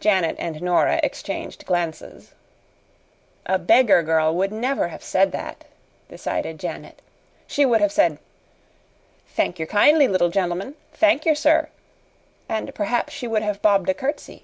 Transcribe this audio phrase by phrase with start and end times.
[0.00, 2.32] Janet and Nora exchanged glances.
[3.46, 5.66] "A beggar girl would never have said that,"
[6.08, 7.00] decided Janet.
[7.46, 8.18] "She would have said,
[9.28, 11.68] 'Thank yer kindly, little gentleman thank yer, sir;'
[12.48, 14.42] and perhaps she would have bobbed a curtsy."